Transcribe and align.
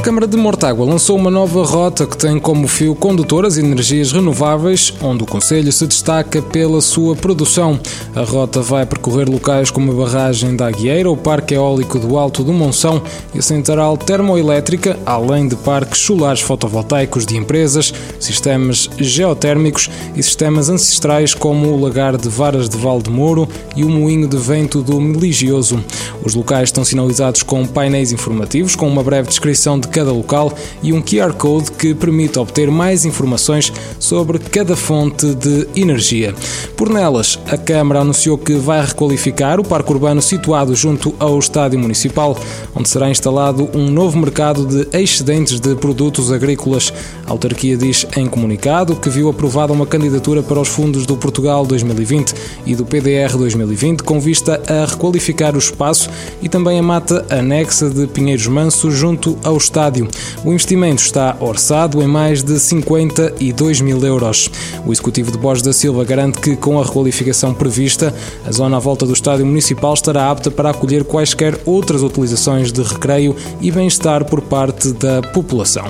A 0.00 0.02
Câmara 0.02 0.26
de 0.26 0.34
Mortágua 0.34 0.86
lançou 0.86 1.14
uma 1.14 1.30
nova 1.30 1.62
rota 1.62 2.06
que 2.06 2.16
tem 2.16 2.40
como 2.40 2.66
fio 2.66 2.94
condutor 2.94 3.44
as 3.44 3.58
energias 3.58 4.12
renováveis, 4.12 4.94
onde 5.02 5.24
o 5.24 5.26
Conselho 5.26 5.70
se 5.70 5.86
destaca 5.86 6.40
pela 6.40 6.80
sua 6.80 7.14
produção. 7.14 7.78
A 8.16 8.22
rota 8.22 8.62
vai 8.62 8.86
percorrer 8.86 9.28
locais 9.28 9.70
como 9.70 9.92
a 9.92 9.94
barragem 9.94 10.56
da 10.56 10.68
Aguieira, 10.68 11.10
o 11.10 11.18
Parque 11.18 11.52
Eólico 11.52 11.98
do 11.98 12.16
Alto 12.16 12.42
do 12.42 12.50
Monção 12.50 13.02
e 13.34 13.40
a 13.40 13.42
Central 13.42 13.98
Termoelétrica, 13.98 14.98
além 15.04 15.46
de 15.46 15.54
parques 15.56 16.00
solares 16.00 16.40
fotovoltaicos 16.40 17.26
de 17.26 17.36
empresas, 17.36 17.92
sistemas 18.18 18.88
geotérmicos 18.96 19.90
e 20.16 20.22
sistemas 20.22 20.70
ancestrais 20.70 21.34
como 21.34 21.68
o 21.68 21.78
Lagar 21.78 22.16
de 22.16 22.30
Varas 22.30 22.70
de 22.70 22.78
Valdemoro 22.78 23.46
e 23.76 23.84
o 23.84 23.90
Moinho 23.90 24.26
de 24.26 24.38
Vento 24.38 24.80
do 24.80 24.98
Meligioso. 24.98 25.78
Os 26.24 26.34
locais 26.34 26.70
estão 26.70 26.86
sinalizados 26.86 27.42
com 27.42 27.66
painéis 27.66 28.12
informativos 28.12 28.74
com 28.74 28.88
uma 28.88 29.04
breve 29.04 29.28
descrição 29.28 29.78
de 29.78 29.89
cada 29.90 30.12
local 30.12 30.52
e 30.82 30.92
um 30.92 31.02
QR 31.02 31.32
Code 31.34 31.72
que 31.72 31.94
permite 31.94 32.38
obter 32.38 32.70
mais 32.70 33.04
informações 33.04 33.72
sobre 33.98 34.38
cada 34.38 34.76
fonte 34.76 35.34
de 35.34 35.68
energia. 35.76 36.34
Por 36.76 36.88
nelas, 36.88 37.38
a 37.46 37.56
Câmara 37.56 38.00
anunciou 38.00 38.38
que 38.38 38.54
vai 38.54 38.84
requalificar 38.84 39.60
o 39.60 39.64
parque 39.64 39.92
urbano 39.92 40.22
situado 40.22 40.74
junto 40.74 41.14
ao 41.18 41.38
Estádio 41.38 41.78
Municipal, 41.78 42.38
onde 42.74 42.88
será 42.88 43.10
instalado 43.10 43.68
um 43.74 43.90
novo 43.90 44.18
mercado 44.18 44.64
de 44.64 44.88
excedentes 44.96 45.60
de 45.60 45.74
produtos 45.74 46.32
agrícolas. 46.32 46.92
A 47.30 47.32
autarquia 47.32 47.76
diz 47.76 48.04
em 48.16 48.26
comunicado 48.26 48.96
que 48.96 49.08
viu 49.08 49.28
aprovada 49.28 49.72
uma 49.72 49.86
candidatura 49.86 50.42
para 50.42 50.58
os 50.58 50.66
fundos 50.66 51.06
do 51.06 51.16
Portugal 51.16 51.64
2020 51.64 52.34
e 52.66 52.74
do 52.74 52.84
PDR 52.84 53.36
2020 53.38 54.02
com 54.02 54.18
vista 54.18 54.60
a 54.66 54.84
requalificar 54.84 55.54
o 55.54 55.58
espaço 55.58 56.10
e 56.42 56.48
também 56.48 56.80
a 56.80 56.82
mata 56.82 57.24
anexa 57.30 57.88
de 57.88 58.08
Pinheiros 58.08 58.48
Manso 58.48 58.90
junto 58.90 59.38
ao 59.44 59.56
Estádio. 59.56 60.08
O 60.44 60.48
investimento 60.48 61.04
está 61.04 61.36
orçado 61.38 62.02
em 62.02 62.06
mais 62.08 62.42
de 62.42 62.58
52 62.58 63.80
mil 63.80 64.04
euros. 64.04 64.50
O 64.84 64.90
executivo 64.90 65.30
de 65.30 65.38
Borges 65.38 65.62
da 65.62 65.72
Silva 65.72 66.04
garante 66.04 66.40
que, 66.40 66.56
com 66.56 66.80
a 66.80 66.84
requalificação 66.84 67.54
prevista, 67.54 68.12
a 68.44 68.50
zona 68.50 68.76
à 68.76 68.80
volta 68.80 69.06
do 69.06 69.12
estádio 69.12 69.46
municipal 69.46 69.94
estará 69.94 70.32
apta 70.32 70.50
para 70.50 70.70
acolher 70.70 71.04
quaisquer 71.04 71.60
outras 71.64 72.02
utilizações 72.02 72.72
de 72.72 72.82
recreio 72.82 73.36
e 73.60 73.70
bem-estar 73.70 74.24
por 74.24 74.40
parte 74.40 74.90
da 74.90 75.22
população. 75.22 75.86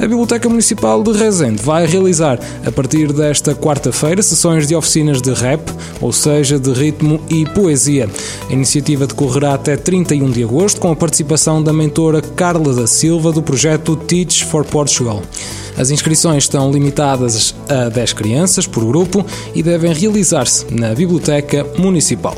A 0.00 0.08
Biblioteca 0.08 0.48
Municipal 0.48 1.02
de 1.02 1.12
Rezende 1.12 1.62
vai 1.62 1.84
realizar, 1.84 2.40
a 2.64 2.72
partir 2.72 3.12
desta 3.12 3.54
quarta-feira, 3.54 4.22
sessões 4.22 4.66
de 4.66 4.74
oficinas 4.74 5.20
de 5.20 5.30
rap, 5.34 5.60
ou 6.00 6.10
seja, 6.10 6.58
de 6.58 6.72
ritmo 6.72 7.20
e 7.28 7.44
poesia. 7.44 8.08
A 8.48 8.52
iniciativa 8.54 9.06
decorrerá 9.06 9.52
até 9.52 9.76
31 9.76 10.30
de 10.30 10.42
agosto, 10.42 10.80
com 10.80 10.90
a 10.90 10.96
participação 10.96 11.62
da 11.62 11.70
mentora 11.70 12.22
Carla 12.22 12.74
da 12.74 12.86
Silva 12.86 13.30
do 13.30 13.42
projeto 13.42 13.94
Teach 13.94 14.46
for 14.46 14.64
Portugal. 14.64 15.20
As 15.76 15.90
inscrições 15.90 16.44
estão 16.44 16.72
limitadas 16.72 17.54
a 17.68 17.90
10 17.90 18.14
crianças 18.14 18.66
por 18.66 18.82
grupo 18.86 19.24
e 19.54 19.62
devem 19.62 19.92
realizar-se 19.92 20.64
na 20.70 20.94
Biblioteca 20.94 21.66
Municipal. 21.76 22.36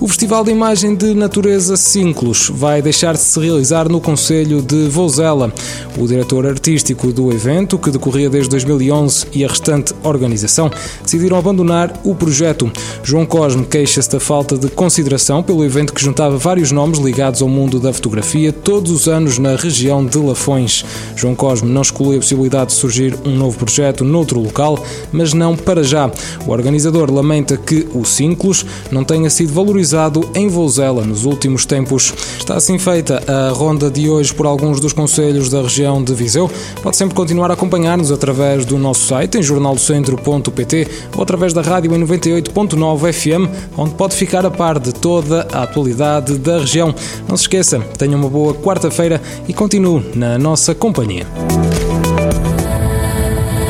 O 0.00 0.06
Festival 0.06 0.44
de 0.44 0.52
Imagem 0.52 0.94
de 0.94 1.12
Natureza 1.12 1.76
Cínclos 1.76 2.52
vai 2.54 2.80
deixar 2.80 3.14
de 3.14 3.20
se 3.20 3.40
realizar 3.40 3.88
no 3.88 4.00
Conselho 4.00 4.62
de 4.62 4.86
Vozela. 4.88 5.52
O 5.98 6.06
diretor 6.06 6.46
artístico 6.46 7.12
do 7.12 7.32
evento, 7.32 7.76
que 7.76 7.90
decorria 7.90 8.30
desde 8.30 8.48
2011, 8.50 9.26
e 9.32 9.44
a 9.44 9.48
restante 9.48 9.92
organização 10.04 10.70
decidiram 11.02 11.36
abandonar 11.36 11.92
o 12.04 12.14
projeto. 12.14 12.70
João 13.02 13.26
Cosme 13.26 13.66
queixa-se 13.66 14.08
da 14.08 14.20
falta 14.20 14.56
de 14.56 14.68
consideração 14.68 15.42
pelo 15.42 15.64
evento 15.64 15.92
que 15.92 16.00
juntava 16.00 16.38
vários 16.38 16.70
nomes 16.70 17.00
ligados 17.00 17.42
ao 17.42 17.48
mundo 17.48 17.80
da 17.80 17.92
fotografia 17.92 18.52
todos 18.52 18.92
os 18.92 19.08
anos 19.08 19.36
na 19.36 19.56
região 19.56 20.06
de 20.06 20.18
Lafões. 20.18 20.84
João 21.16 21.34
Cosme 21.34 21.68
não 21.68 21.82
exclui 21.82 22.14
a 22.14 22.20
possibilidade 22.20 22.66
de 22.66 22.76
surgir 22.76 23.18
um 23.24 23.34
novo 23.34 23.58
projeto 23.58 24.04
noutro 24.04 24.38
local, 24.38 24.78
mas 25.10 25.32
não 25.32 25.56
para 25.56 25.82
já. 25.82 26.08
O 26.46 26.52
organizador 26.52 27.12
lamenta 27.12 27.56
que 27.56 27.88
o 27.92 28.04
Cínclos 28.04 28.64
não 28.92 29.02
tenha 29.02 29.28
sido 29.28 29.52
valorizado 29.52 29.87
em 30.34 30.48
Vouzela 30.48 31.04
nos 31.04 31.24
últimos 31.24 31.64
tempos. 31.64 32.12
Está 32.38 32.56
assim 32.56 32.78
feita 32.78 33.22
a 33.26 33.52
ronda 33.52 33.90
de 33.90 34.08
hoje 34.08 34.34
por 34.34 34.46
alguns 34.46 34.80
dos 34.80 34.92
conselhos 34.92 35.48
da 35.48 35.62
região 35.62 36.02
de 36.02 36.14
Viseu. 36.14 36.50
Pode 36.82 36.96
sempre 36.96 37.14
continuar 37.14 37.50
a 37.50 37.54
acompanhar-nos 37.54 38.12
através 38.12 38.64
do 38.64 38.78
nosso 38.78 39.06
site 39.06 39.38
em 39.38 39.42
jornaldocentro.pt 39.42 40.88
ou 41.16 41.22
através 41.22 41.52
da 41.52 41.62
rádio 41.62 41.94
em 41.94 42.04
98.9 42.04 43.12
FM, 43.12 43.50
onde 43.76 43.94
pode 43.94 44.14
ficar 44.14 44.44
a 44.44 44.50
par 44.50 44.78
de 44.78 44.92
toda 44.92 45.46
a 45.52 45.62
atualidade 45.62 46.38
da 46.38 46.58
região. 46.58 46.94
Não 47.28 47.36
se 47.36 47.44
esqueça, 47.44 47.80
tenha 47.96 48.16
uma 48.16 48.28
boa 48.28 48.54
quarta-feira 48.54 49.20
e 49.46 49.54
continue 49.54 50.04
na 50.14 50.38
nossa 50.38 50.74
companhia. 50.74 51.26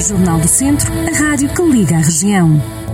Jornal 0.01 0.39
do 0.39 0.49
Centro, 0.49 0.91
a 0.93 1.17
rádio 1.17 1.49
que 1.49 1.63
liga 1.63 1.97
a 1.97 2.01
região. 2.01 2.88